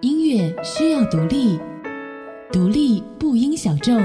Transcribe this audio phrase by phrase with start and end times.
[0.00, 1.60] 音乐需要独立，
[2.50, 4.00] 独立不应小众。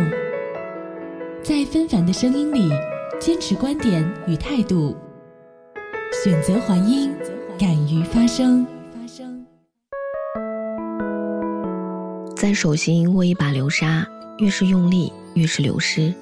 [1.42, 2.70] 在纷繁的声音里，
[3.18, 4.94] 坚持观点与态度，
[6.22, 7.14] 选择还音，
[7.58, 8.68] 敢于发声。
[12.36, 14.06] 在手心握一把流沙，
[14.40, 16.14] 越是用力，越是流失。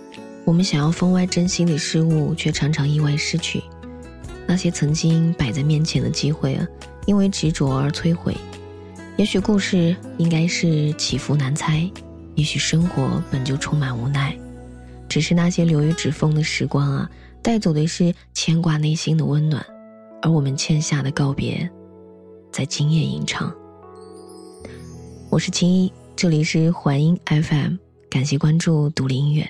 [0.45, 3.63] 我们想要分外珍惜的事物，却常常意外失去。
[4.45, 6.67] 那些曾经摆在面前的机会啊，
[7.07, 8.35] 因为执着而摧毁。
[9.15, 11.87] 也许故事应该是起伏难猜，
[12.33, 14.35] 也许生活本就充满无奈。
[15.07, 17.09] 只是那些流于指缝的时光啊，
[17.41, 19.63] 带走的是牵挂内心的温暖，
[20.23, 21.69] 而我们欠下的告别，
[22.51, 23.53] 在今夜吟唱。
[25.29, 27.75] 我是青衣，这里是环音 FM，
[28.09, 29.47] 感谢关注独立音乐。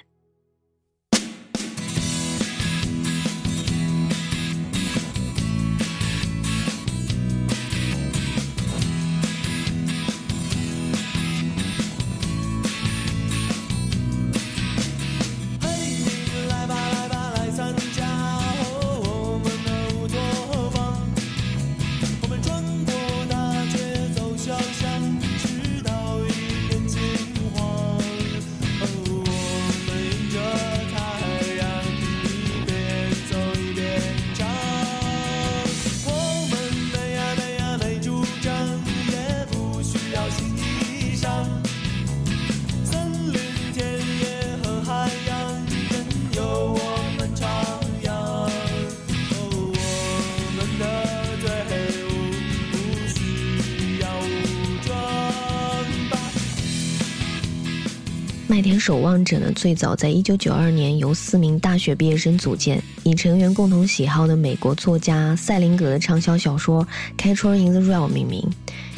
[58.54, 66.88] 麦田守望者呢，最早在一九九二年由四名大学毕业生组建，以成员共同喜好的美国作家塞林格的畅销小说
[67.18, 68.48] 《Catcher in the Rye》命名。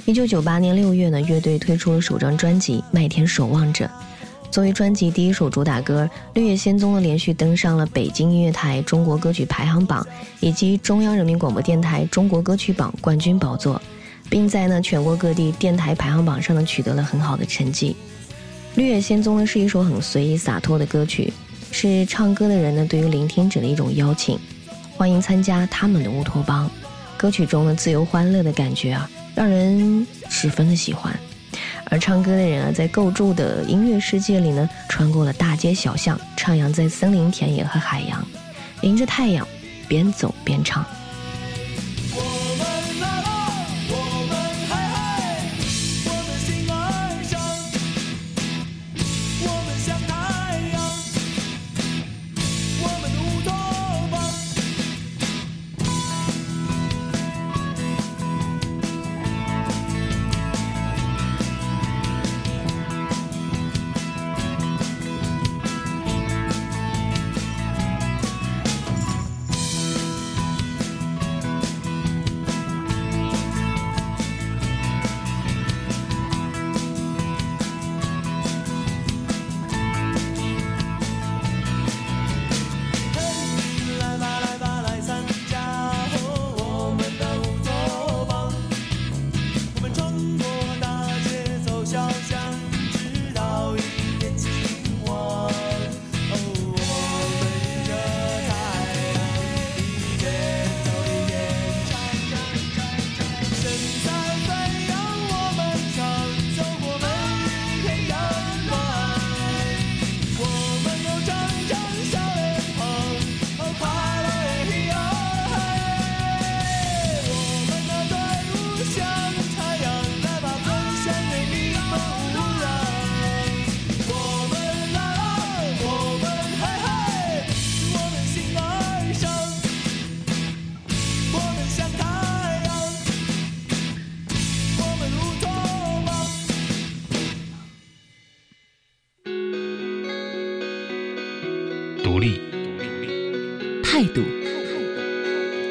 [0.04, 3.86] 一九九八年六月呢，乐队推出了首张专辑《麦田守望者》。
[4.52, 10.06] 作为专辑第一首主打歌，《绿野仙踪》呢连续登上了北京音乐台中国歌曲排行榜
[10.42, 13.82] 以及中央人民广播电台中国歌曲榜冠军宝座，
[14.30, 17.92] 并在呢全国各地电台排行榜上呢取得了很好的成绩。
[18.76, 21.32] 《绿野仙踪》呢是一首很随意洒脱的歌曲，
[21.72, 24.38] 是唱歌的人呢对于聆听者的一种邀请，
[24.98, 26.70] 欢迎参加他们的乌托邦。
[27.16, 31.18] 歌曲中的自由欢乐的感觉啊，让人十分的喜欢。
[31.86, 38.28] 而唱歌的人啊，在构筑的音乐世界里呢，穿过了大街小巷，徜徉在森林、田野和海洋，
[38.82, 39.48] 迎着太阳，
[39.88, 40.86] 边走边唱。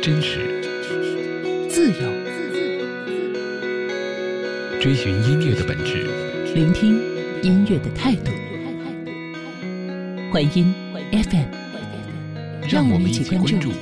[0.04, 0.60] 真实，
[1.70, 2.12] 自由，
[4.78, 6.04] 追寻音乐的本质，
[6.54, 7.00] 聆听
[7.42, 8.30] 音乐的态度。
[10.30, 10.74] 环音
[11.10, 11.48] FM，
[12.70, 13.72] 让我们一起关注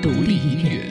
[0.00, 0.88] 独立音乐。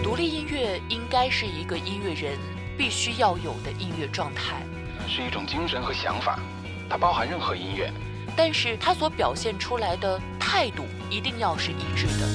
[0.00, 2.38] 独立音乐应该是一个音乐人
[2.78, 4.64] 必须要有的音乐状态。
[5.08, 6.38] 是一种精神和想法，
[6.88, 7.92] 它包含任何音乐，
[8.36, 12.26] 但是他所表现出来的态度一定要是一致的。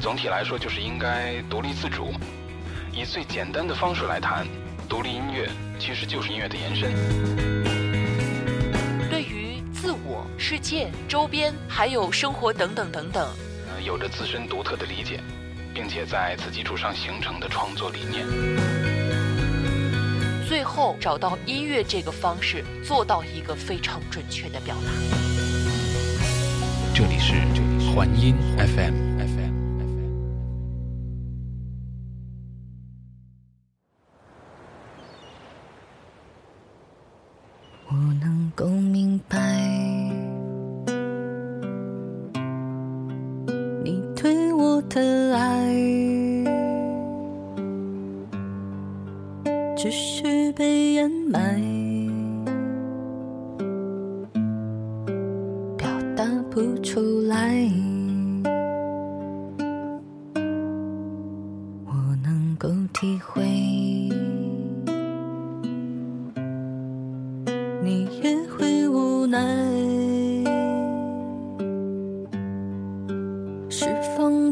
[0.00, 2.14] 总体来说，就是应该独立自主，
[2.92, 4.46] 以最简单的方式来谈，
[4.88, 5.48] 独立音乐
[5.78, 6.90] 其实就是音乐的延伸。
[9.10, 13.28] 对于自我、世界、周边还有生活等等等等，
[13.68, 15.20] 呃，有着自身独特的理解，
[15.74, 18.26] 并且在此基础上形成的创作理念。
[20.68, 24.92] 后找到音乐这个方式，做到一个非常准确的表达。
[26.94, 27.34] 这里是
[27.94, 29.07] 环音 FM。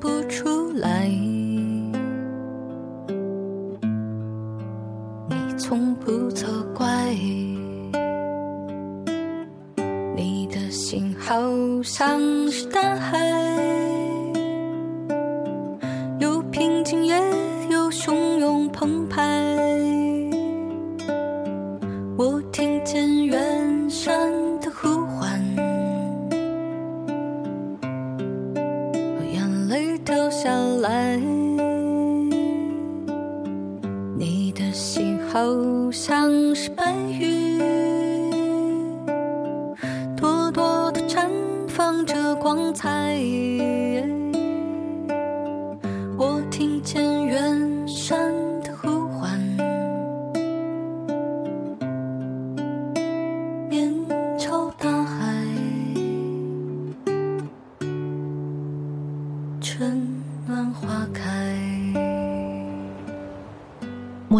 [0.06, 1.08] 不出来。
[5.28, 7.12] 你从不责怪，
[10.14, 11.34] 你的心好
[11.82, 12.20] 像
[12.52, 13.25] 是大海，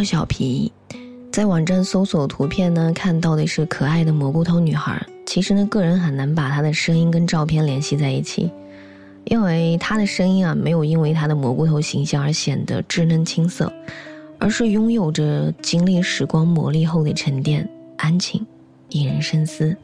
[0.07, 0.71] 小皮，
[1.33, 5.05] 在网站搜索图片呢，看到的是可爱的蘑菇头女孩。
[5.27, 8.49] 其实呢，个人很难把她的声音跟照片联系在一起，
[9.25, 13.71] 因为她的声音啊，没有因为她的蘑菇头形象而显得稚嫩青涩，
[14.39, 18.47] 而是拥有着经历时光磨砺后的沉淀、安静、
[18.91, 19.77] 引人深思。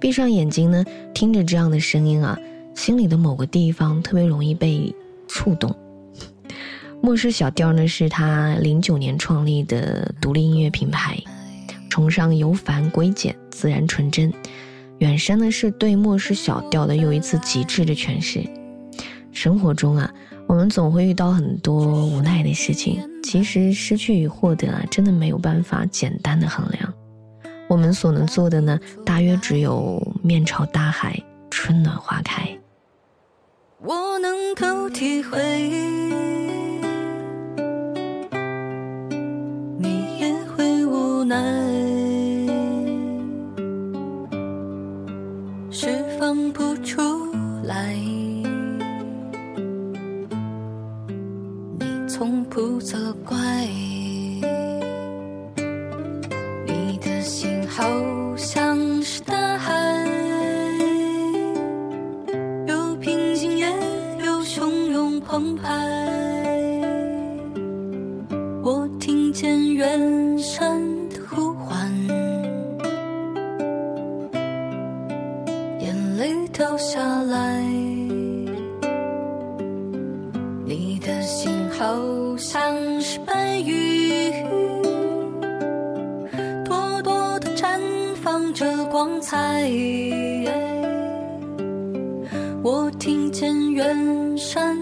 [0.00, 0.84] 闭上眼睛呢，
[1.14, 2.36] 听着这样的声音啊，
[2.74, 4.92] 心里的某个地方特别容易被
[5.28, 5.72] 触动。
[7.04, 11.22] 莫氏小调呢，是他零九年创立的独立音乐品牌，
[11.90, 14.32] 崇尚由繁归简、自然纯真。
[15.00, 18.42] 远山呢，是对莫氏小调的又一次极致的诠释。
[19.32, 20.10] 生活中啊，
[20.46, 26.90] 我们总会遇到很多无奈的事情，其实失去与获得啊，真的没有办法简单的衡量。
[27.68, 32.48] 我们所能做的呢，大约只有面朝大海，春暖花开。
[33.82, 36.33] 我能够体会，
[76.94, 77.60] 下来。
[80.64, 81.84] 你的心好
[82.36, 84.32] 像是白云，
[86.64, 87.80] 朵朵的绽
[88.22, 89.68] 放着光彩。
[92.62, 94.78] 我听见远山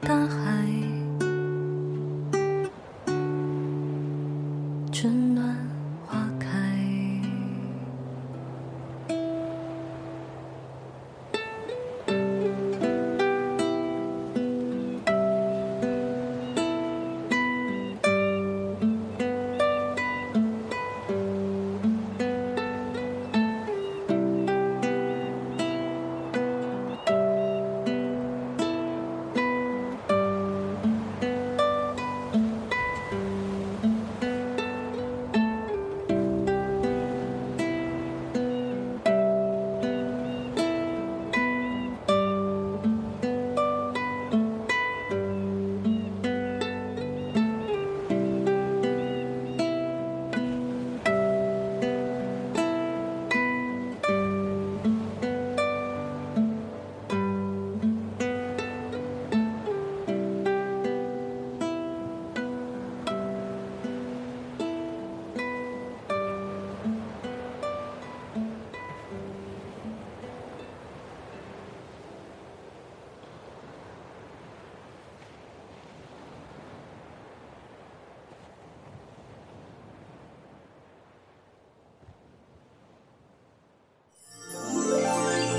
[0.00, 0.37] 大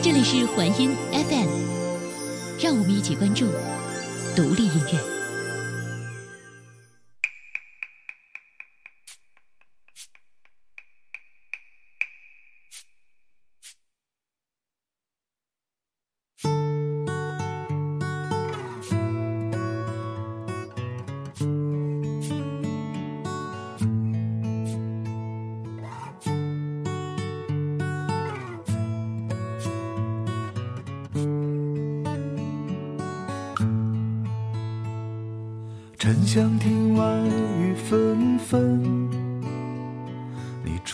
[0.01, 1.50] 这里是环音 FM，
[2.58, 3.48] 让我们一起关注
[4.34, 5.19] 独立音乐。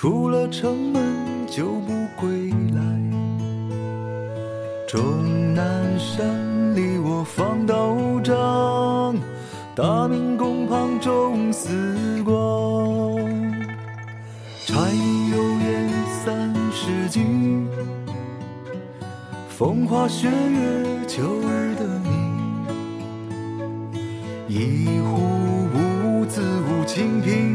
[0.06, 1.04] 出了城门
[1.48, 2.80] 就不归来。
[4.88, 5.02] 终
[5.56, 9.16] 南山里我放刀杖，
[9.74, 12.36] 大明宫旁种丝瓜。
[14.68, 15.90] 柴米油盐
[16.24, 17.68] 三十斤，
[19.50, 22.10] 风花雪月秋日的你。
[24.54, 27.55] 一壶无字无情凭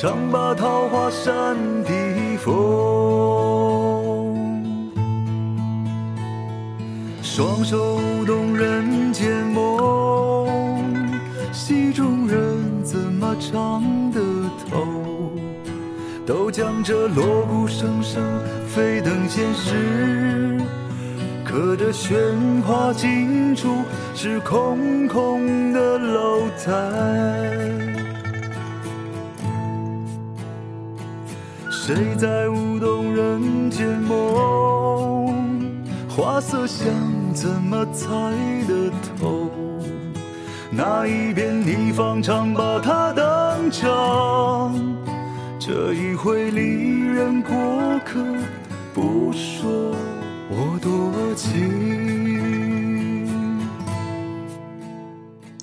[0.00, 1.90] 唱罢桃花扇的
[2.38, 2.54] 风。
[7.20, 10.80] 双手动人间梦，
[11.52, 12.38] 戏中人
[12.84, 14.20] 怎么唱得
[14.70, 14.86] 透？
[16.24, 18.22] 都将这锣鼓声声
[18.68, 20.60] 飞等现实。
[21.44, 23.68] 可这喧哗尽处
[24.14, 26.72] 是空空的楼台，
[31.88, 35.34] 谁在舞动人间梦？
[36.06, 36.86] 花色香
[37.32, 38.06] 怎么猜
[38.68, 39.50] 得透？
[40.70, 44.78] 那一边你方唱罢他登场？
[45.58, 47.56] 这一回离人过
[48.04, 48.22] 客，
[48.92, 49.96] 不说。
[50.50, 51.56] 我多情。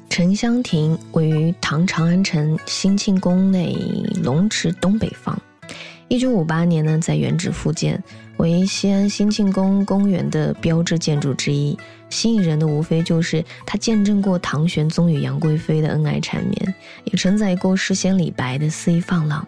[0.09, 3.77] 沉香亭位于唐长安城兴庆宫内
[4.23, 5.39] 龙池东北方。
[6.07, 8.01] 一九五八年呢，在原址复建，
[8.37, 11.77] 为西安兴庆宫公园的标志建筑之一。
[12.11, 19.45] 吸引人的无非就是它见证过唐玄宗与杨贵妃的恩爱缠绵，也承载过诗仙李白的肆意放浪。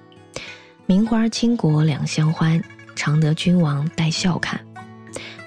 [0.88, 2.62] 名花倾国两相欢，
[2.96, 4.60] 常得君王带笑看。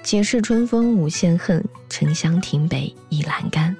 [0.01, 3.75] 解释春风无限恨，沉香亭北倚阑干。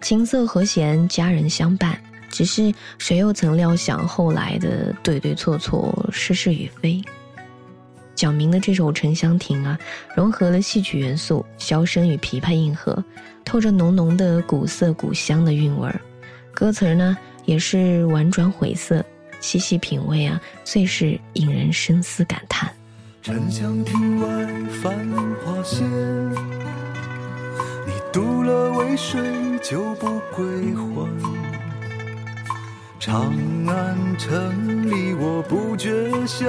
[0.00, 1.96] 琴瑟和弦，佳人相伴。
[2.32, 7.00] 只是谁又曾料想后来的对对错错，是是与非？
[8.14, 9.78] 蒋明的这首《沉香亭》啊，
[10.16, 13.04] 融合了戏曲元素，箫声与琵琶应和，
[13.44, 16.00] 透着浓浓的古色古香的韵味儿。
[16.54, 19.04] 歌词呢，也是婉转晦涩，
[19.40, 22.70] 细细品味啊，最是引人深思感叹。
[23.22, 24.46] 沉香亭外
[24.82, 24.94] 繁
[25.44, 25.84] 花谢，
[27.86, 29.20] 你渡了渭水
[29.62, 31.31] 就不归还。
[33.04, 33.34] 长
[33.66, 35.90] 安城里我不觉
[36.24, 36.48] 晓，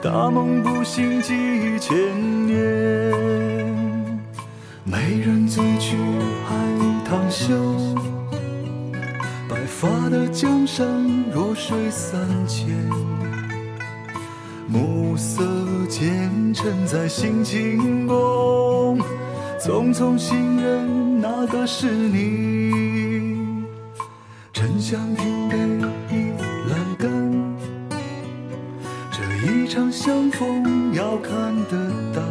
[0.00, 1.94] 大梦不醒几千
[2.46, 2.56] 年。
[4.84, 5.98] 美人醉去
[6.48, 6.56] 海
[7.04, 7.54] 棠羞，
[9.50, 10.88] 白发的江山
[11.30, 12.70] 弱水三千。
[14.66, 15.44] 暮色
[15.90, 18.98] 渐沉在兴庆宫，
[19.60, 22.81] 匆匆行人哪个是你？
[24.92, 25.56] 沉香亭北
[26.14, 26.32] 倚
[26.68, 27.08] 阑干，
[29.10, 32.22] 这一场相逢要看得淡，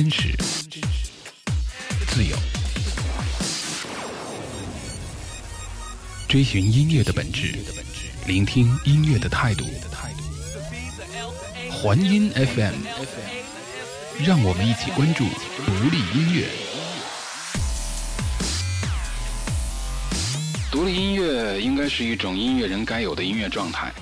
[0.00, 0.34] 真实，
[2.08, 2.34] 自由，
[6.26, 7.54] 追寻音乐的本质。
[8.26, 9.66] 聆听音乐的态度。
[11.70, 12.72] 环音 FM，
[14.24, 15.26] 让我们一起关注
[15.66, 16.48] 独立音乐。
[20.72, 23.92] 独立音乐应该是一种音乐人该有的音乐状态，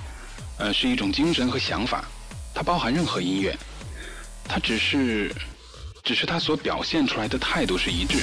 [0.59, 2.05] 呃，是一种精神和想法。
[2.55, 3.59] 它包含任何音乐，
[4.45, 5.35] 它只是，
[6.09, 8.17] 只是他所表现出来的态度是一致。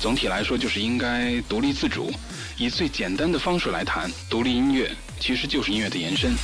[0.00, 2.12] 总体来说，就是应该独立自主，
[2.58, 4.90] 以最简单的方式来谈独立音乐，
[5.20, 6.34] 其实就是音乐的延伸。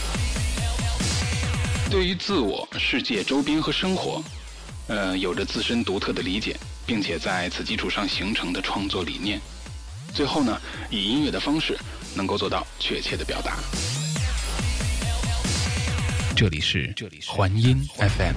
[1.91, 4.23] 对于自我、世界、周边和生活，
[4.87, 9.41] 呃，有着自身独特的理解，并且在此基础上形成的创作理念。
[10.15, 10.57] 最后呢，
[10.91, 11.77] 以音乐的方式
[12.15, 13.59] 能够做到确切的表达。
[16.40, 16.90] 这里是
[17.26, 18.32] 环音 FM。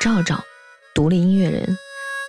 [0.00, 0.42] 赵赵，
[0.92, 1.78] 独立音乐人，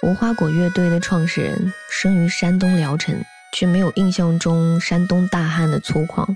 [0.04, 3.20] 无花果乐队的创始人，生于山东聊城，
[3.56, 6.28] 却没有印象中山东大汉的粗犷。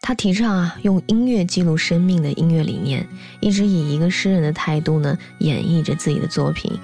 [0.00, 3.06] 他提倡啊，用音乐记录生命的音乐理念，
[3.40, 6.80] 一直以一个诗人的态度呢，演绎着自己的作品。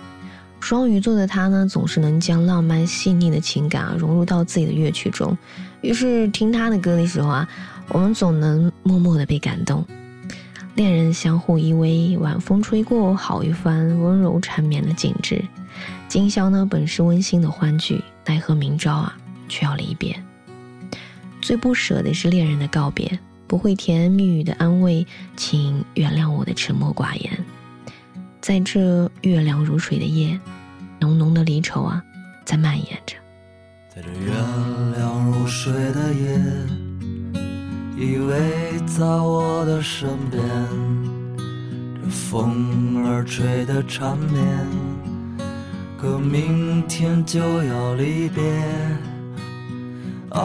[0.60, 5.36] 双鱼座的他呢，总是能将浪漫细腻的情感啊融入到自己的乐曲中，
[5.80, 7.48] 于是听他的歌的时候啊，
[7.88, 9.84] 我们总能默默的被感动。
[10.76, 15.42] 恋人相互依偎，晚风吹过，好一番温柔缠绵的景致。
[16.06, 19.16] 今宵呢，本是温馨的欢聚，奈何明朝啊，
[19.48, 20.16] 却要离别。
[21.42, 23.18] 最不舍的是恋人的告别，
[23.48, 25.04] 不会甜言蜜语的安慰，
[25.36, 27.44] 请原谅我的沉默寡言。
[28.40, 30.40] 在这月亮如水的夜，
[30.98, 32.02] 浓浓的离愁啊，
[32.44, 33.16] 在蔓延着。
[33.94, 34.32] 在这月
[34.96, 36.40] 亮如水的夜。
[37.98, 40.42] 依偎在我的身边，
[41.36, 44.42] 这风儿吹得缠绵，
[45.98, 48.42] 可明天就要离别。
[50.30, 50.40] 啊，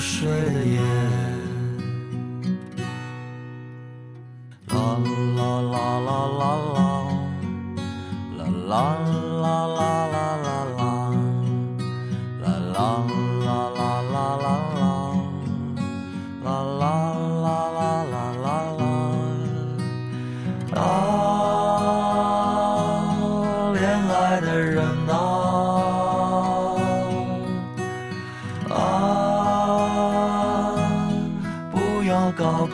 [0.00, 0.64] 睡的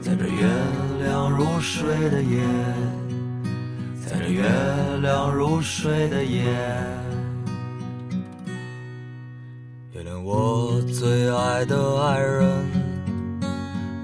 [0.01, 0.47] 在这月
[1.03, 2.43] 亮如水的夜，
[4.05, 4.43] 在这月
[5.01, 6.43] 亮如水的夜，
[9.93, 12.43] 原谅我最爱的爱人，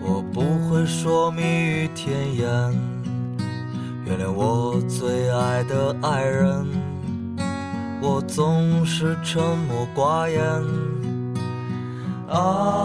[0.01, 2.88] 我不会说蜜语甜言。
[4.35, 6.65] 我最爱的爱人，
[8.01, 10.41] 我总是沉默寡言。
[12.29, 12.78] 啊，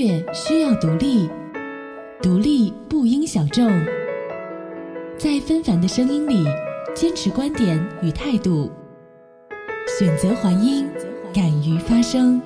[0.00, 1.28] 乐需要独立，
[2.22, 3.68] 独立不应小众。
[5.18, 6.46] 在纷繁的声音里，
[6.94, 8.70] 坚持观点与态度，
[9.98, 10.88] 选择还音，
[11.34, 12.40] 敢于发声。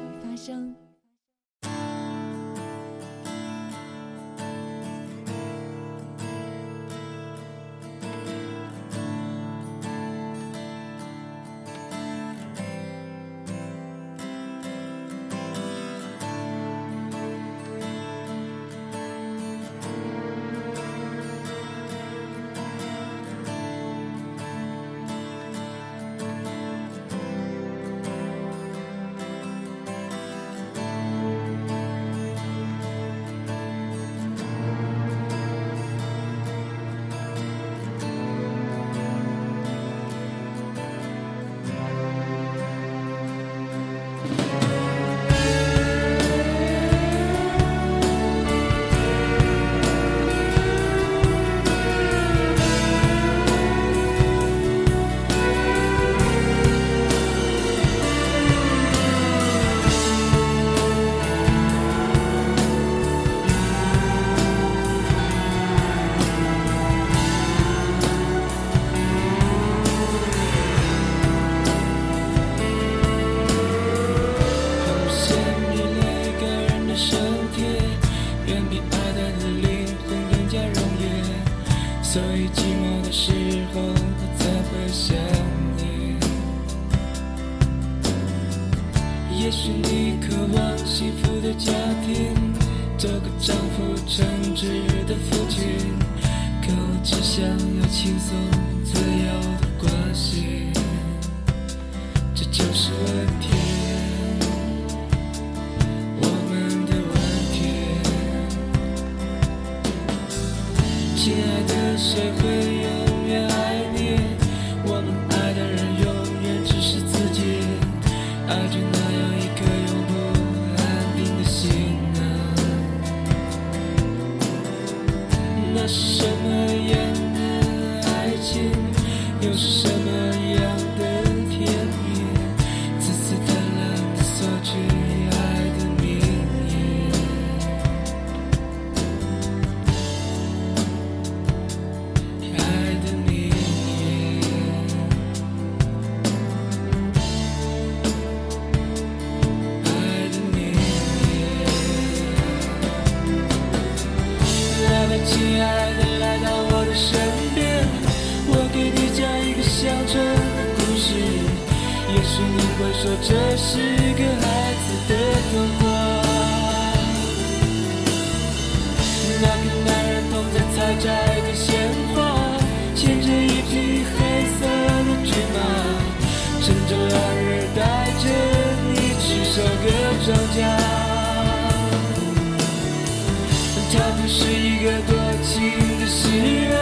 [184.26, 185.52] 是一个多情
[186.00, 186.72] 的诗人，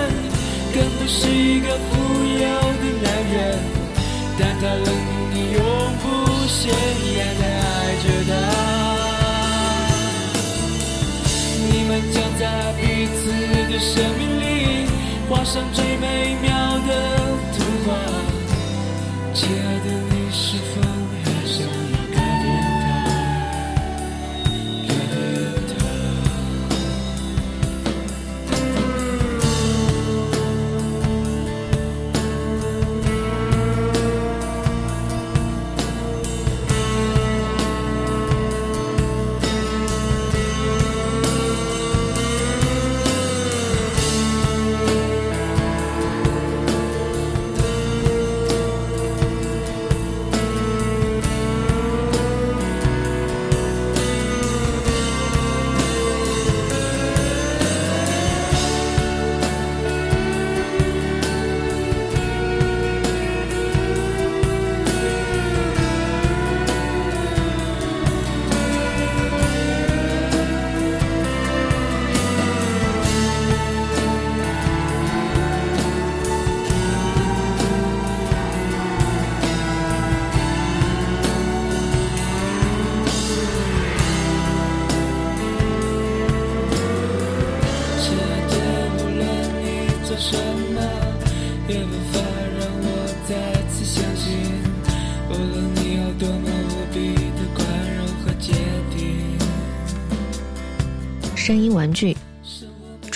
[0.73, 1.91] 更不是一个富
[2.25, 2.41] 有
[2.79, 3.59] 的男人，
[4.39, 4.87] 但他冷
[5.35, 5.61] 你永
[6.01, 6.03] 不
[6.47, 6.61] 显
[7.15, 7.67] 眼的爱
[8.03, 8.31] 着他。
[11.69, 12.43] 你们将在
[12.81, 13.21] 彼此
[13.71, 14.43] 的生命里
[15.29, 16.49] 画上最美妙
[16.87, 16.91] 的
[17.57, 17.89] 图画，
[19.35, 20.12] 亲爱的你。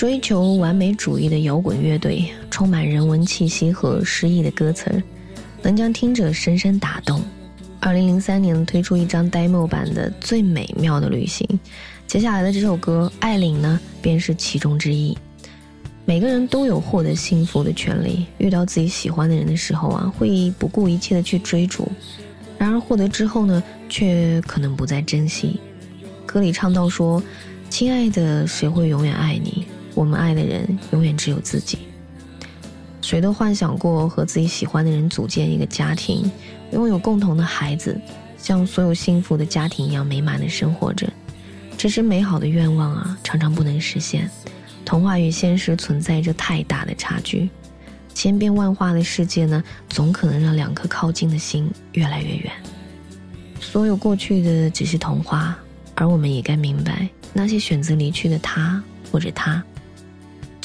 [0.07, 5.03] 追求完美主义的摇滚乐队，充满人文气息和诗意的歌词，
[5.63, 7.21] 能将听者深深打动。
[7.81, 11.45] 二零零三年推出一张 demo 版的《最美妙的旅行》，
[12.07, 15.19] 接下来的这首歌《爱琳》呢，便是其中之一。
[16.05, 21.91] 每个人都有获得幸福的权利，遇到自己喜欢的人的时候啊，会不顾一切的去追逐，
[22.59, 25.59] 然而获得之后呢，却可能不再珍惜。
[26.25, 27.21] 歌里唱到说
[27.69, 29.67] ：“亲爱的，谁会永远爱你？
[29.97, 31.79] 我们爱的人永远只有自己。
[33.01, 36.31] 谁都幻想过和自己喜欢的人组建一个家庭，
[36.73, 37.99] 拥有共同的孩子，
[38.37, 41.11] 像所有幸福的家庭一样美满的生活着。
[41.79, 44.31] 只是美好的愿望啊，常常不能实现。”
[44.85, 47.49] 童话与现实存在着太大的差距，
[48.15, 52.53] 千变万化的世界呢，总可能让两颗靠近的心越来越远。
[53.61, 55.59] 所有过去的只是童话，
[55.97, 58.81] 而我们也该明白，那些选择离去的他
[59.11, 59.63] 或者他，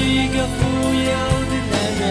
[0.00, 0.58] 一个富
[0.94, 1.12] 有
[1.50, 2.02] 的男人，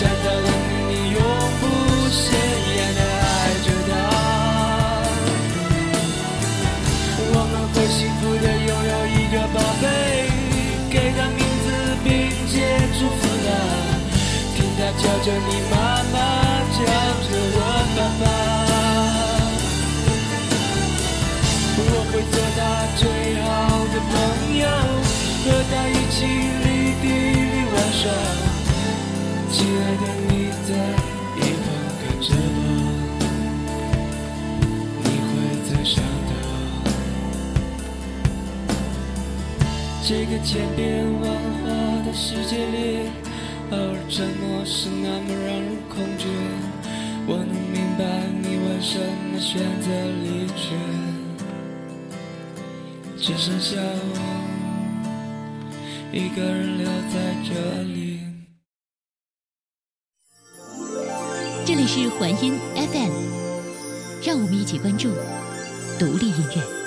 [0.00, 0.48] 但他让
[0.88, 1.18] 你永
[1.60, 1.62] 不
[2.08, 2.22] 显
[2.76, 3.26] 眼的爱
[3.64, 3.92] 着他。
[7.34, 9.84] 我们会幸福的拥有一个宝贝，
[10.88, 11.66] 给他名字
[12.04, 12.08] 并
[12.48, 12.54] 且
[12.96, 13.48] 祝福他，
[14.54, 15.74] 听他叫着你妈
[16.12, 16.16] 妈，
[16.72, 16.78] 叫
[17.26, 17.58] 着我
[17.96, 18.22] 爸爸。
[21.76, 22.58] 我会做他
[22.96, 23.02] 最
[23.42, 23.46] 好
[23.92, 24.12] 的朋
[24.58, 24.64] 友。
[25.44, 26.16] 和他一起
[27.96, 30.30] 亲爱的，你
[30.66, 30.68] 在
[31.36, 31.64] 一旁
[32.00, 32.58] 看着我，
[35.00, 35.32] 你会
[35.64, 35.94] 在想
[36.28, 36.30] 他。
[40.02, 40.82] 这个千变
[41.20, 41.24] 万
[41.62, 41.64] 化
[42.04, 42.76] 的世界里，
[43.70, 43.78] 偶尔
[44.10, 46.22] 沉默是那么让人恐惧。
[47.26, 48.02] 我能明白
[48.42, 48.98] 你为什
[49.32, 49.86] 么选择
[50.24, 50.26] 离
[50.56, 50.62] 去，
[53.16, 54.23] 只剩下我。
[56.14, 58.20] 一个人留在这里。
[61.66, 63.10] 这里是环音 FM，
[64.24, 65.08] 让我们一起关注
[65.98, 66.83] 独立音乐。